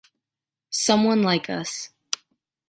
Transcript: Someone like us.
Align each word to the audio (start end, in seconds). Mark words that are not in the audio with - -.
Someone 0.71 1.21
like 1.21 1.47
us. 1.47 1.91